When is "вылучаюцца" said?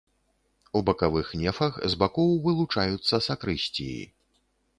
2.47-3.21